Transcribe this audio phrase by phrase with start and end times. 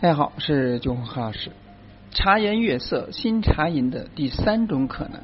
[0.00, 1.50] 大家好，我是九红何老师。
[2.12, 5.20] 茶颜悦色，新茶饮的第三种可能。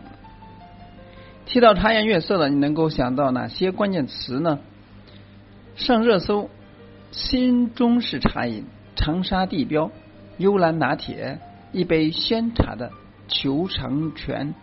[1.46, 4.59] 提到茶颜悦色了，你能够想到哪些关键词呢？
[5.77, 6.50] 上热搜，
[7.12, 8.64] 新中式茶饮，
[8.96, 9.93] 长沙地标，
[10.39, 11.38] 幽兰拿铁，
[11.70, 12.91] 一杯鲜茶的
[13.29, 14.56] 求成全，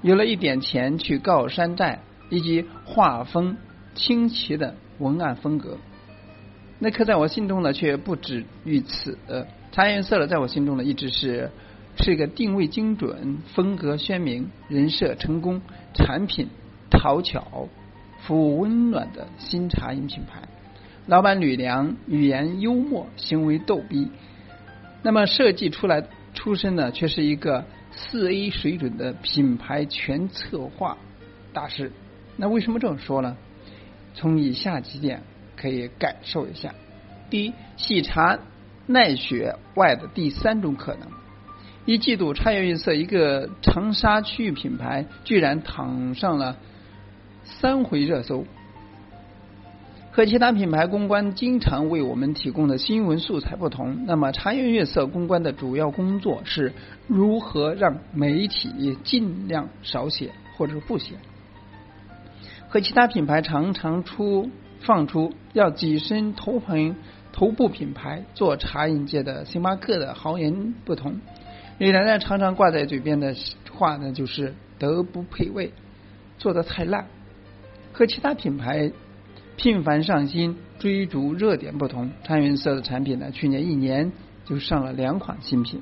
[0.00, 2.00] 有了一点钱去告山寨，
[2.30, 3.58] 以及画风
[3.94, 5.76] 清奇的文案风格。
[6.78, 9.18] 那刻在我心中的却不止于此。
[9.72, 11.50] 茶颜悦色呢，在我心中呢，一直是
[11.96, 15.60] 是一个定位精准、风格鲜明、人设成功、
[15.94, 16.48] 产品
[16.90, 17.68] 讨巧、
[18.20, 20.42] 服务温暖的新茶饮品牌。
[21.06, 24.10] 老板吕梁语言幽默，行为逗逼。
[25.02, 26.04] 那么设计出来
[26.34, 30.98] 出身呢，却是一个四 A 水准的品牌全策划
[31.52, 31.90] 大师。
[32.36, 33.36] 那为什么这么说呢？
[34.14, 35.22] 从以下几点
[35.60, 36.74] 可以感受一下。
[37.30, 38.38] 第一，喜茶。
[38.90, 41.10] 耐雪外的第三种可能，
[41.84, 46.56] 一季度茶颜悦色一个长沙区域品牌居然躺上了
[47.44, 48.46] 三回热搜。
[50.10, 56.72] 和其他品牌公关经常为我们提供的新闻素材不同，那么茶颜悦色公关的主要工作是
[57.06, 61.16] 如何让媒体尽量少写或者不写。
[62.70, 64.50] 和其他品牌常常出
[64.80, 66.96] 放出要跻身头盆。
[67.30, 71.20] 头部品牌做茶饮界的星巴克的豪言不同，
[71.76, 73.32] 李楠楠常常挂在嘴边的
[73.70, 75.72] 话呢，就是德不配位，
[76.38, 77.06] 做的太烂。
[77.92, 78.90] 和其他品牌
[79.56, 84.10] 频繁上新、追逐热点不同，茶颜色的产品呢，去年一年
[84.44, 85.80] 就上了两款新品。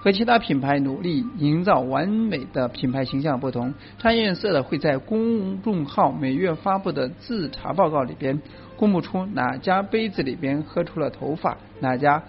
[0.00, 8.40] 和其他品牌努力营造完美的品牌形象不同，茶颜色的会在公众号每月发布的自查报告里边
[8.76, 12.22] 公布出哪家杯子里边喝出了头发，哪家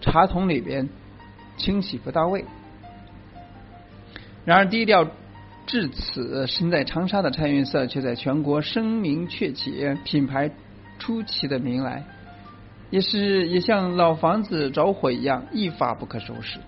[0.00, 0.88] 茶桶里边
[1.56, 2.44] 清洗不到位。
[4.44, 5.08] 然而低调
[5.66, 10.52] 至此，身在长沙的茶颜色却在全国声名鹊起，品牌
[11.00, 12.04] 出奇的名来，
[12.90, 16.60] 也是也像老房子着火一样，一发不可收拾。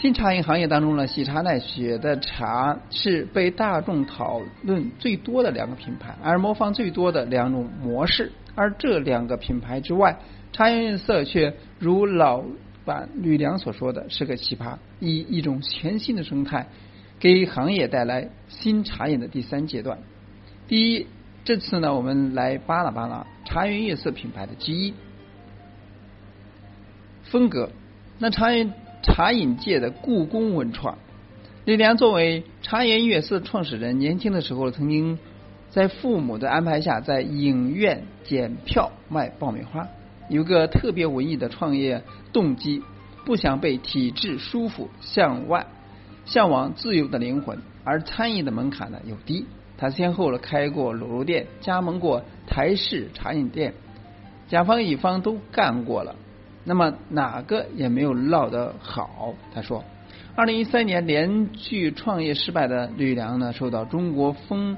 [0.00, 8.30] 新茶饮行业当中呢，喜茶奈雪的茶是被大众讨论最多的两个品牌，而模仿最多的两种模式。
[8.54, 10.16] 而这两个品牌之外，
[10.52, 12.44] 茶颜悦色却如老
[12.84, 16.68] 板吕梁所说的是个奇葩，以一种全新的生态
[17.18, 19.98] 给行业带来新茶饮的第三阶段。
[20.68, 21.08] 第一，
[21.44, 24.94] 这次呢，我们来扒拉扒拉茶颜悦色品牌的基因
[27.24, 27.70] 风格。
[28.20, 28.72] 那茶颜。
[29.02, 30.98] 茶饮界的故宫文创，
[31.64, 35.18] 李良作为茶颜悦色创始人，年轻的时候曾经
[35.70, 39.86] 在父母的安排下，在影院检票卖爆米花，
[40.28, 42.82] 有个特别文艺的创业动机，
[43.24, 45.66] 不想被体制束缚，向外
[46.24, 47.58] 向往自由的灵魂。
[47.84, 49.46] 而餐饮的门槛呢又低，
[49.78, 53.74] 他先后了开过卤肉店，加盟过台式茶饮店，
[54.48, 56.16] 甲方乙方都干过了。
[56.68, 59.34] 那么哪个也没有落得好。
[59.54, 59.82] 他说，
[60.36, 64.76] 二零一三年连续创业失败的吕梁呢，受到中国风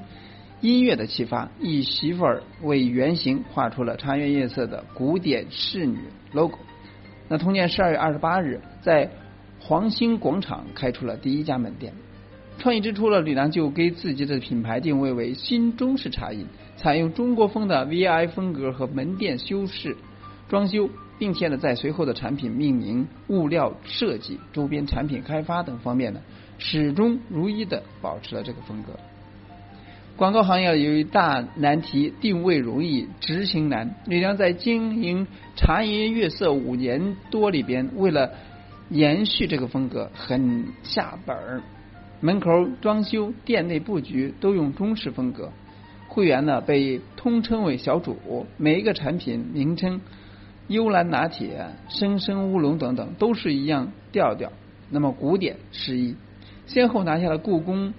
[0.61, 5.97] 音乐的启发，以媳妇儿为原型画出了茶颜悦色的古典仕女
[6.31, 6.59] logo。
[7.27, 9.09] 那同年十二月二十八日，在
[9.59, 11.93] 黄兴广场开出了第一家门店。
[12.57, 16.47] 创业之初呢，吕梁就给自己的品牌定位为新中式茶饮，
[16.77, 19.97] 采用中国风的 VI 风格和门店修饰
[20.47, 20.89] 装修。
[21.21, 26.19] 并且呢，在随后的产品命名、物料设计、周边产品开发等方面呢，
[26.57, 28.93] 始终如一的保持了这个风格。
[30.17, 33.93] 广告行业有一大难题，定位容易，执行难。
[34.07, 38.31] 李良在经营茶颜悦色五年多里边，为了
[38.89, 41.61] 延续这个风格，很下本儿。
[42.19, 42.49] 门口
[42.81, 45.51] 装修、店内布局都用中式风格，
[46.07, 50.01] 会员呢被通称为小主，每一个产品名称。
[50.71, 54.53] 幽兰拿铁、生生乌龙等等，都是一样调调。
[54.89, 56.15] 那么古典诗意，
[56.65, 57.93] 先后拿下了故宫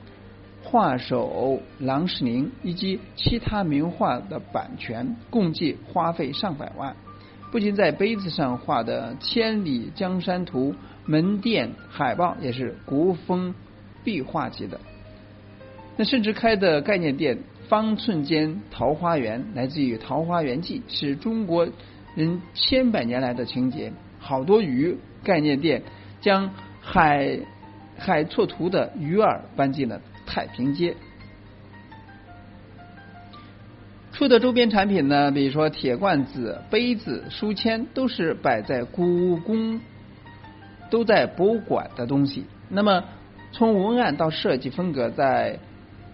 [0.62, 6.96] 画手郎世宁以及其他名画的版权，共计花费上百万。
[7.50, 10.74] 不仅在杯子上画的千里江山图，
[11.04, 13.54] 门店海报也是国风
[14.02, 14.80] 壁画级的。
[15.98, 17.36] 那甚至开的概念店
[17.68, 21.68] “方寸间桃花源”，来自于《桃花源记》，是中国。
[22.14, 25.82] 人千百年来的情节，好多鱼概念店
[26.20, 26.50] 将
[26.80, 27.38] 海
[27.96, 30.94] 海错图的鱼饵搬进了太平街。
[34.12, 39.80] 出的周边产品呢，比如说铁罐子、杯子、书签，都是摆在故宫、
[40.90, 42.44] 都在博物馆的东西。
[42.68, 43.04] 那么
[43.52, 45.58] 从文案到设计风格，在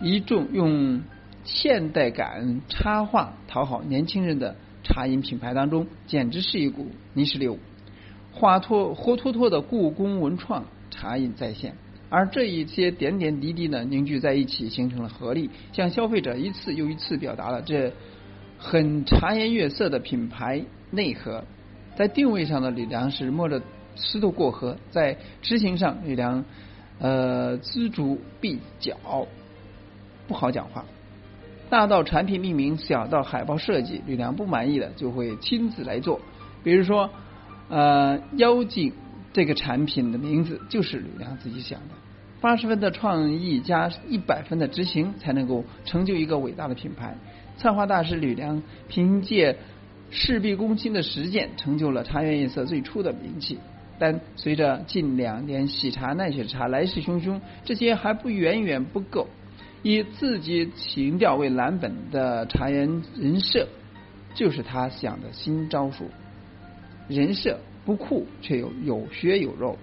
[0.00, 1.02] 一众用
[1.44, 4.54] 现代感插画讨好年轻人的
[4.88, 7.58] 茶饮品牌当中，简直是一股泥石流。
[8.32, 11.74] 活脱活脱脱的故宫文创茶饮再现，
[12.08, 17.92] 而这一些点点滴滴呢凝聚在一起，形成了合力，向消费者一次又一次表达了这
[18.58, 21.44] 很茶颜悦色的品牌内核。
[21.96, 23.60] 在定位上的吕梁是摸着
[23.96, 26.44] 石头过河，在执行上吕梁
[27.00, 28.96] 呃锱铢必较，
[30.26, 30.84] 不好讲话。
[31.70, 36.20] 大到产品命名，小到海报设计，吕梁不满意的就会亲自来做，
[36.62, 37.10] 比如说。
[37.70, 38.94] 呃，妖精
[39.34, 41.88] 这个产品的名字就是吕梁自己想的。
[42.40, 47.14] 八十分的创意加一百分的执行，才能够成就一个伟大的品牌。
[47.58, 49.58] 策划大师吕梁凭借
[50.08, 53.58] 事必躬亲的实践，成就了茶园夜色最初的名气。
[53.98, 59.28] 但随着近两年喜茶奈雪茶来势汹汹，这些还不远远不够。
[59.82, 63.68] 以自己情调为蓝本的茶颜人设，
[64.34, 66.10] 就是他想的新招数。
[67.08, 69.78] 人设不酷，却又有血有肉。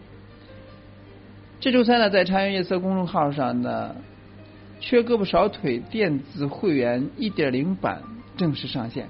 [1.60, 3.96] 这周三呢，在茶颜悦色公众号上呢，
[4.80, 8.04] 缺胳膊少腿电子会员一点零版
[8.38, 9.08] 正式上线。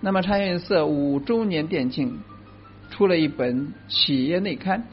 [0.00, 2.20] 那么，茶颜悦色五周年店庆
[2.90, 4.86] 出了一本企业内刊，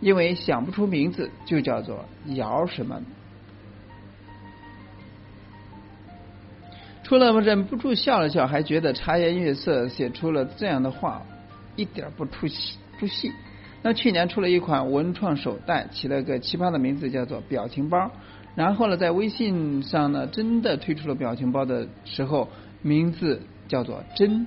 [0.00, 3.00] 因为想不出名字，就叫做姚什么。
[7.08, 11.22] 除了忍不住笑了笑，还觉得茶颜悦色写出了这样的话。
[11.74, 13.32] 一点不出戏，出戏。
[13.82, 18.10] 那去年出了一款文创手袋，起了个奇葩的名字，叫做表情包。
[18.56, 22.48] 然后呢，在微信上呢，真的推出了表情包的时候，
[22.82, 24.46] 名字叫做真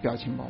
[0.00, 0.46] 表情包。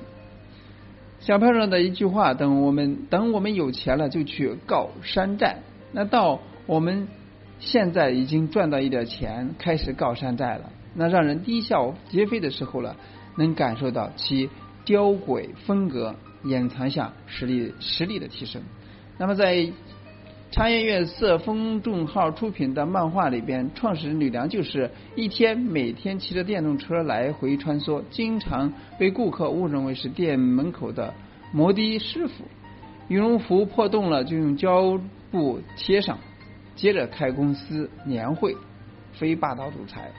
[1.19, 5.56] 小票上的一句话：等我们等我们有钱了，就去告山寨。
[5.91, 7.08] 那到我们
[7.58, 10.70] 现在已经赚到一点钱，开始告山寨了。
[10.94, 12.96] 那让人啼笑皆非的时候了，
[13.37, 14.48] 能感受到其。
[14.82, 18.62] 雕诡风格掩藏下实力实力的提升。
[19.19, 19.70] 那么在
[20.50, 31.14] 茶颜悦色公众号出品的漫画里边，创始人吕梁就是一天每天骑着电动车来回穿梭，经常被顾客误认为是店门口的
[31.52, 32.44] 摩的师傅。
[33.06, 34.98] 羽绒服破洞了就用胶
[35.31, 36.19] 布贴上，
[36.75, 38.56] 接着开公司年会，
[39.12, 40.10] 非霸道总裁。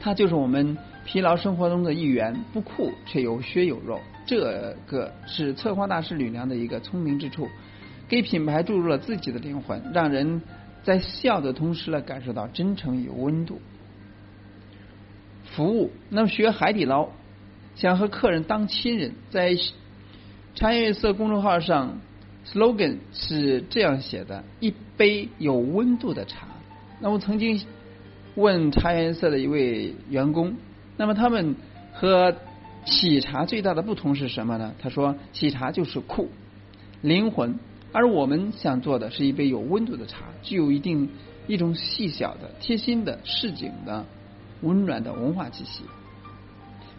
[0.00, 0.76] 他就是我们。
[1.02, 4.38] 疲劳生活中的一员，不酷却有血有肉，这
[4.86, 7.48] 个是策划大师吕梁的一个聪明之处，
[8.06, 10.42] 给品牌注入了自己的灵魂，让人
[10.84, 13.60] 在笑的同时呢，感受到真诚与温度。
[15.46, 17.08] 服务，那么学海底捞，
[17.74, 19.56] 想和客人当亲人，在
[20.54, 21.98] 茶颜悦色公众号上
[22.46, 26.46] ，slogan 是这样写的：一杯有温度的茶。
[27.00, 27.58] 那我曾经
[28.34, 30.56] 问茶颜色的一位员工。
[30.96, 31.56] 那么他们
[31.92, 32.34] 和
[32.84, 34.74] 喜茶最大的不同是什么呢？
[34.80, 36.28] 他说，喜茶就是酷
[37.00, 37.58] 灵魂，
[37.92, 41.08] 而我们想做的是一杯有温度的茶，具有一定
[41.46, 44.04] 一种细小的、贴心的、市井的、
[44.62, 45.84] 温暖的文化气息。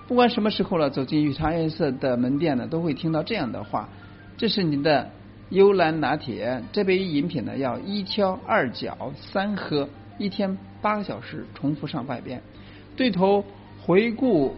[0.07, 3.89] 不管什么时候了，走进御茶颜色的门店呢，都会听到这样的话：
[4.37, 5.09] 这是您的
[5.49, 9.87] 幽兰拿铁，这杯饮品呢要一挑二搅三喝，
[10.21, 12.41] 一天八个小时，重复上百遍，
[12.95, 13.43] 对头。
[13.83, 14.55] 回顾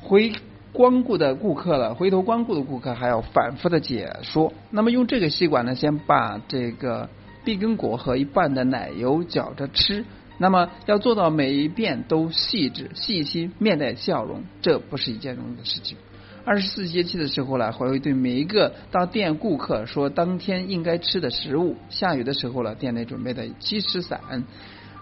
[0.00, 0.32] 回
[0.72, 4.54] 光顾的顾客了，回头光顾的顾客还要反复的解说。
[4.70, 7.10] 那么用这个吸管呢，先把这个
[7.44, 10.06] 碧根果和一半的奶油搅着吃。
[10.38, 15.98] 那么要做到每一遍都细致、细心、面带笑容，这不是一件容易的事情。
[16.46, 21.74] 二十四节气的时候呢，还会对每一个到店顾客说当天应该吃的食物。
[21.90, 24.20] 下雨的时候了，店内准备的积食伞。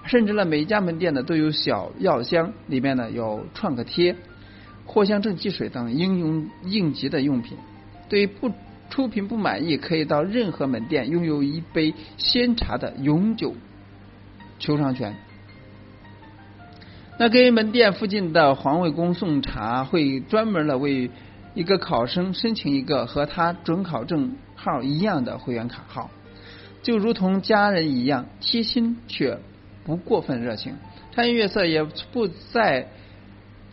[0.06, 4.16] 甚至呢，每一家门店呢都有小药箱，里面呢有创可贴、
[4.86, 7.58] 藿香正气水等应用应急的用品。
[8.08, 8.50] 对于不
[8.88, 13.54] 出品不满意，可以到任何门店拥有一杯鲜茶的永久
[14.58, 15.14] 求偿权。
[17.18, 21.10] 那给门店附近的环卫工送茶，会专门的为
[21.54, 26.10] 一个考生申请一个和他准考证号一样的会员卡号，
[26.82, 29.38] 就如同家人一样贴心却。
[29.84, 30.74] 不过分热情，
[31.12, 32.88] 茶颜悦色也不在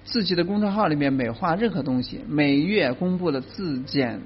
[0.04, 2.20] 自己的公众号里面美化任何东西。
[2.28, 4.20] 每月公布的自检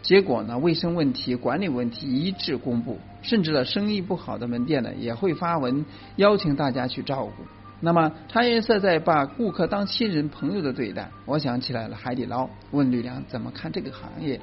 [0.00, 5.84] 结果呢，卫生问题、管理问题一致公布，甚至呢，生意不好的门店呢，也会发文
[6.16, 7.44] 邀请大家去照顾。
[7.84, 12.48] 那么茶颜悦色在把顾客当亲人朋友的对待，我想起来了海底捞。
[12.70, 14.40] 问吕梁怎么看这个行业，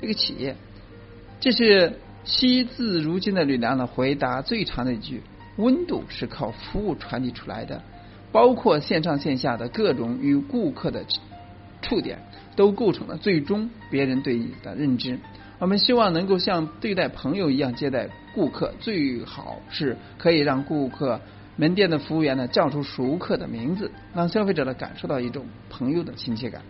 [0.00, 0.56] 这个企业？
[1.38, 5.22] 这是惜字如金的吕梁的回答最长的一句：
[5.56, 7.80] 温度是靠服务传递出来的，
[8.32, 11.04] 包括线上线下的各种与顾客的
[11.80, 12.18] 触点，
[12.56, 15.16] 都构成了最终别人对你的认知。
[15.60, 21.20] 我们希望能够像对待朋友一样接待顾客，最好是可以让顾客
[21.60, 26.62] 门店的服务员呢叫出熟客的名字，让消费者呢感受到一种朋友的亲切感。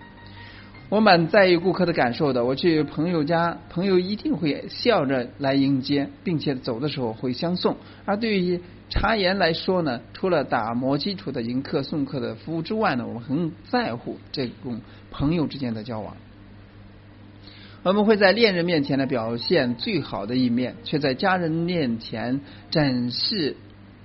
[0.88, 7.76] 我蛮在意顾客的感受的，我去朋友家，朋友一定会笑着来迎接，并且走的时候会相送。
[8.04, 14.80] 而对于茶颜来说呢，除了打磨基础的迎客送客的服务之外呢，我们很在乎这种
[15.12, 16.16] 朋友之间的交往。
[17.84, 23.54] 我们会在恋人面前呢表现最好的一面，却在家人面前展示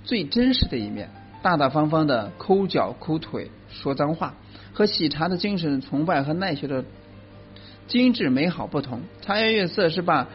[0.05, 1.09] 最真实的一面，
[1.41, 4.35] 大大方方的抠脚抠腿说脏话，
[4.71, 6.85] 和喜茶的精神崇拜和奈雪的
[7.88, 9.01] 精致美好不同。
[9.21, 10.27] 茶颜悦色是把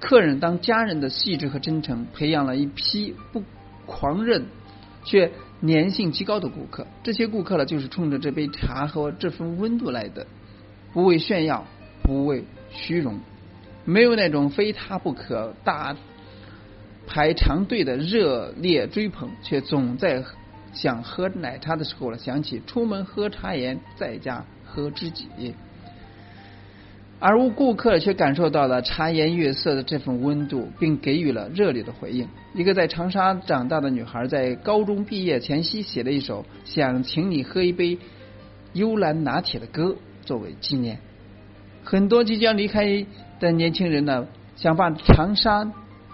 [0.00, 3.42] 客人当家人的细致和真诚，培养了一批不
[3.86, 4.42] 狂热
[5.04, 5.30] 却
[5.62, 6.86] 粘性极高的顾客。
[7.02, 10.26] 这些顾客呢，就是冲着这杯茶和这份温度来的，
[10.92, 11.64] 不为炫耀，
[12.02, 12.44] 不为。
[12.74, 13.20] 虚荣，
[13.84, 15.94] 没有那种非他不可大
[17.12, 20.24] 排长队的热烈追捧，却总在
[20.72, 25.26] 想喝奶茶的时候了，想起出门喝茶颜，在家喝知己。
[27.20, 32.26] 而无顾客却感受到了茶颜悦色的这份温度，并给予了热烈的回应。
[32.54, 37.98] 一个在长沙长大的女孩，在高中毕业前夕写了一首《想请你喝一杯
[38.72, 40.98] 幽兰拿铁》的歌，作为纪念。
[41.84, 43.04] 很多即将离开
[43.38, 44.26] 的年轻人呢，
[44.56, 45.70] 想把长沙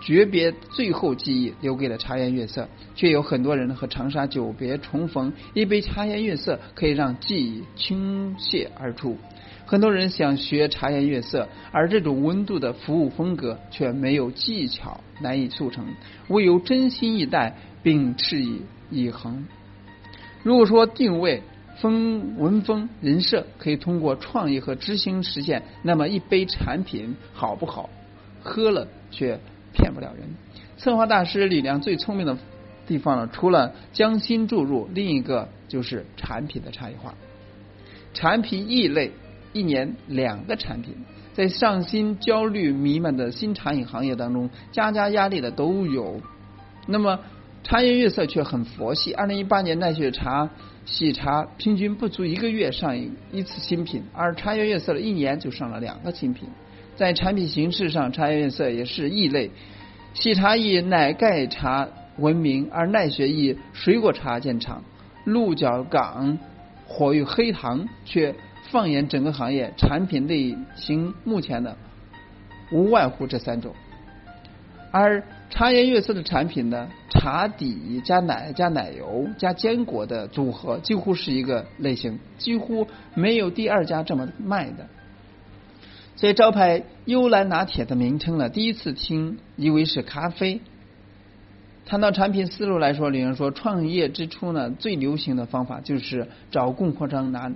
[0.09, 9.19] 诀别最后记忆留给了茶颜悦色，却有很多人和长沙久别重逢，一杯茶颜悦色可以让记忆倾泻而出。
[9.67, 15.85] 很多人想学茶颜悦色，而这种温度的服务风格却没有技巧，难以促成，
[16.29, 19.47] 唯有真心以待，并持以以恒。
[20.43, 21.43] 如果说定位。
[21.81, 27.89] 风文风人设可以通过创意和执行实现，那么一杯产品好不好，
[28.43, 29.39] 喝了却
[29.73, 30.29] 骗不了人。
[30.77, 32.37] 策划大师李良最聪明的
[32.87, 37.15] 地方呢，除了将心注入，另一个就是产品的差异化。
[38.15, 39.13] 产品异类，
[39.53, 40.95] 一年两个产品，
[41.35, 46.21] 在上新焦虑弥漫的新茶饮行业当中，家家压力的都有。
[46.87, 47.21] 那么
[47.63, 49.13] 茶颜悦色却很佛系。
[49.13, 50.51] 二零一八年奈雪茶。
[50.87, 56.49] 喜茶平均不足一个月上一一次新品，而茶颜悦色的一年就上了两个新品。
[56.99, 59.53] 在产品形式上，茶颜悦色也是异类。
[60.15, 64.83] 喜茶以奶盖茶闻名，而奈雪以水果茶见长。
[65.23, 66.41] 鹿角港
[66.89, 68.35] 火于黑糖，却
[68.73, 71.77] 放眼整个行业，产品类型目前的
[72.73, 73.73] 无外乎这三种。
[74.91, 84.89] 而茶颜悦色的产品呢，茶底加奶加奶油加坚果的组合，几乎是一个类型，几乎没有第二家这么卖的。
[86.19, 90.61] 所以招牌幽兰拿铁的名称呢，第一次听以为是咖啡。
[91.87, 97.53] 谈到产品思路来说，李人说，创业之初呢，最流行的方法就是找供货商拿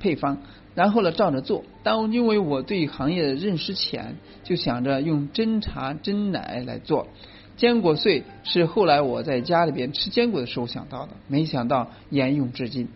[0.00, 0.38] 配方。
[0.74, 1.62] 然后呢，照着做。
[1.82, 7.08] 但因为我对行业的认识浅，就想着用真茶真奶来做。
[7.58, 12.88] 坚果碎是后来我在家里边吃坚果的时候想到的，没想到沿用至今。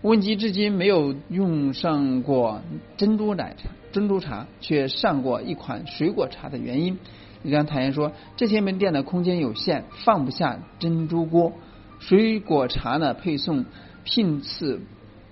[0.00, 2.62] 问及至今没有用上过
[2.96, 6.98] 珍珠奶茶、珍珠茶，却上过一款水果茶的原因。
[7.42, 11.52] 李良坦言说，这些门店的空间有限，放不下珍珠锅。
[12.00, 13.64] 水果茶呢，配送
[14.04, 14.80] 聘次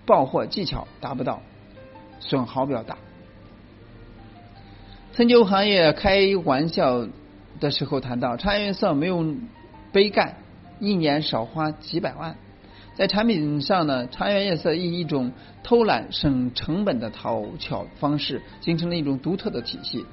[0.07, 1.43] 报货技巧达不到。
[2.23, 2.99] 损耗比较大。
[5.15, 7.09] 陈酒行业开玩笑
[7.61, 9.25] 的时候谈到，茶颜悦色没有
[9.91, 10.37] 杯盖，
[10.81, 12.37] 一年少花几百万。
[13.01, 20.05] 在产品上呢，茶颜悦色以一种偷懒省成本的讨巧方式，形成了一种独特的体系。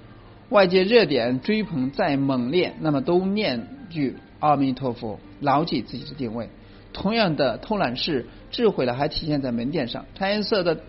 [0.48, 6.50] 外界热点追捧再猛烈，那么都念句阿弥陀佛，牢记自己的定位。
[6.94, 10.06] 同样的偷懒式智慧呢，还体现在门店上。
[10.15, 10.79] 茶颜色的。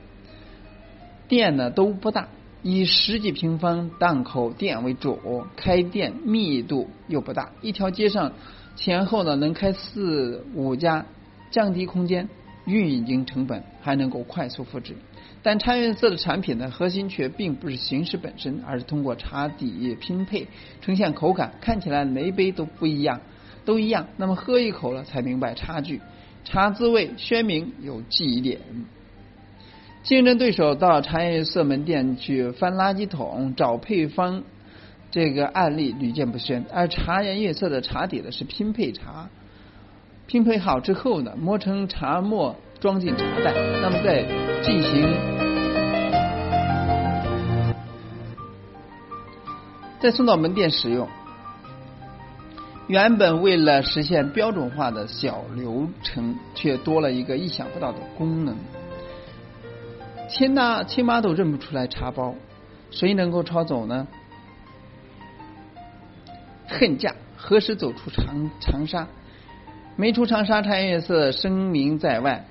[1.27, 2.29] 店呢都不大，
[2.63, 8.35] 以十几平方档口店为主，开店密度又不大，一条街上
[8.77, 11.05] 前后呢能开四五家，
[11.51, 12.29] 降低空间
[12.65, 14.97] 运营成本，还能够快速复制。
[15.43, 20.49] 但茶颜悦色的产品的，核心却并不是形式本身，而是通过茶底拼配
[20.81, 23.21] 呈现口感，看起来每杯都不一样，
[23.65, 26.01] 都一样，那么喝一口了才明白差距。
[26.45, 28.61] 茶滋味鲜明有记忆点。
[30.03, 34.43] 竞争对手到茶颜悦色门店去翻垃圾桶找配方，
[35.11, 36.65] 这个案例屡见不鲜。
[36.73, 39.29] 而茶颜悦色的茶底呢是拼配茶，
[40.29, 44.23] 拼配好之后呢，磨成茶末装进茶袋，那么再
[44.63, 45.17] 进行
[49.99, 51.09] 再送到门店使用。
[52.89, 58.55] 原本为了实现标准化的小流程，却多了一个意想不到的功能。
[60.29, 62.35] 亲妈亲妈都认不出来茶包，
[62.91, 64.07] 谁能够抄走呢？
[66.67, 69.09] 恨嫁何时走出长长沙？
[70.01, 72.47] 没出长沙，茶颜悦色声名在外。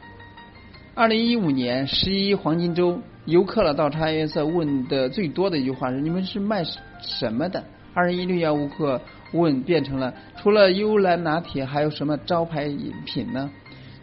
[0.93, 6.65] 二零一五年十一黄金周，游客了到茶颜悦色问的最多的一句话是：“你们是卖
[6.99, 7.63] 什么的？”
[7.95, 8.99] 二零一六年游客
[9.31, 13.49] 问变成了：“除了幽兰拿铁，还有什么招牌饮品呢？”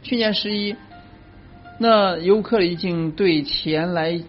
[0.02, 0.74] 去年十一。
[1.78, 4.22] 那游客已经对前来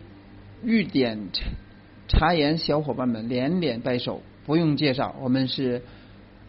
[0.62, 1.46] 预点茶
[2.10, 5.82] 茶颜小伙伴们连连摆手，不用介绍，我们是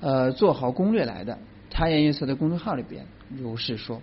[0.00, 1.38] 呃做好攻略来的。
[1.76, 4.00] 茶颜悦色的公众号里边如是说。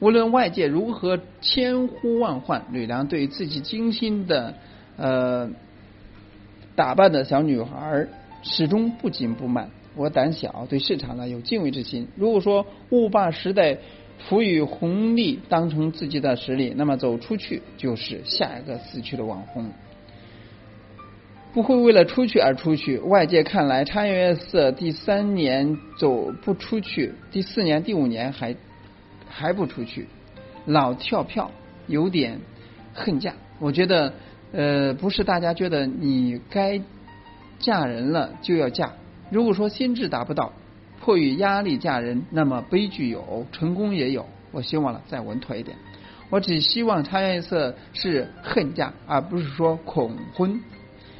[0.00, 4.54] 无论外界如何千呼万唤，吕梁对自己精心的
[4.96, 5.48] 呃
[6.74, 8.08] 打扮的小女孩
[8.42, 9.70] 始终不紧不慢。
[9.94, 12.08] 我胆小，对市场呢有敬畏之心。
[12.16, 13.78] 如果说误把时代。
[14.28, 19.70] 赋予红利当成自己的实力，那么走出去就是下一个死去的网红。
[21.52, 22.98] 不会为了出去而出去。
[22.98, 28.54] 外界看来，茶颜悦色第三年走不出去，第四年、第五年还
[29.28, 30.06] 还不出去，
[30.66, 31.50] 老跳票，
[31.86, 32.40] 有点
[32.94, 33.34] 恨嫁。
[33.58, 34.12] 我觉得，
[34.52, 36.80] 呃，不是大家觉得你该
[37.58, 38.92] 嫁人了就要嫁。
[39.30, 40.52] 如果说心智达不到。
[41.00, 44.26] 迫于压力嫁人，那么悲剧有，成功也有。
[44.50, 45.76] 我希望了再稳妥一点。
[46.28, 50.60] 我只希望茶颜悦色是恨嫁，而不是说恐婚。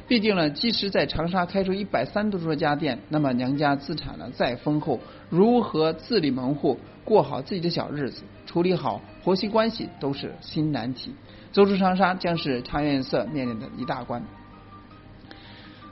[0.09, 11.13] 毕竟呢，即使在长沙开出一百三十多家店，那么娘家资产呢再丰厚，如何自立门户，过好自己的小日子，处理好婆媳关系，都是新难题。
[11.51, 14.23] 走出长沙，将是茶颜悦色面临的一大关。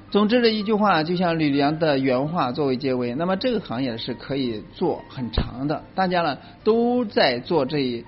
[0.10, 3.14] 总之这一句话，就像吕梁的原话作为结尾。
[3.14, 8.04] 那么这个行业是可以做很长的，大家呢都在做这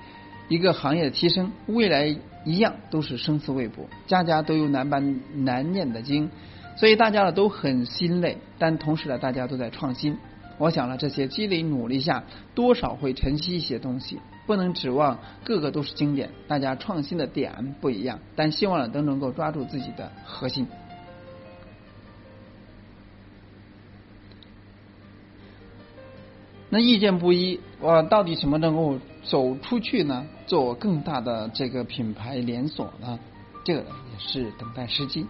[0.47, 6.29] 一个行业的提升，未来一样都是生死未卜，家家都有难办难念的经，
[6.75, 10.17] 所以大家呢都很心累，但同时呢大家都在创新。
[10.57, 12.23] 我想呢这些积累努力下，
[12.55, 20.67] 多少会晨曦一些东西，不能指望个个都是经典，大家创新的点不一样，但希望呢都能够抓住自己的核心。
[26.71, 30.25] 那意见不一，我到底什么能够走出去呢？
[30.47, 33.19] 做更大的这个品牌连锁呢？
[33.63, 35.27] 这个也是等待时机。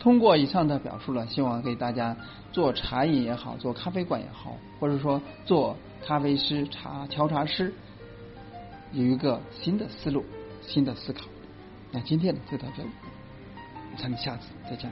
[0.00, 2.16] 通过以上的表述呢，希望给大家
[2.50, 7.72] 做茶饮也好，做咖啡馆也好，或者说做咖啡师、茶调茶师，
[8.90, 10.24] 有一个新的思路、
[10.60, 11.26] 新的思考。
[11.92, 12.88] 那今天呢就到这里，
[13.96, 14.90] 咱们下次再见。